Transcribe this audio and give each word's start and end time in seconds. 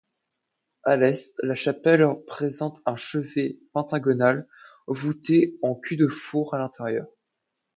À 0.83 0.95
l'est, 0.95 1.31
la 1.43 1.53
chapelle 1.53 2.07
présente 2.25 2.81
un 2.87 2.95
chevet 2.95 3.59
pentagonal, 3.71 4.47
voûté 4.87 5.59
en 5.61 5.75
cul-de-four 5.75 6.55
à 6.55 6.57
l'intérieur. 6.57 7.05